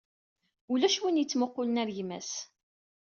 [0.71, 2.31] Ulac win yettmuqulen ɣer gma-s.